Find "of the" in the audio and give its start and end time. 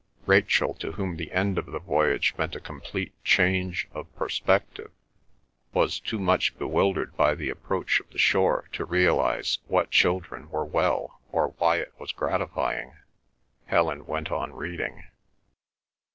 1.59-1.77, 7.99-8.17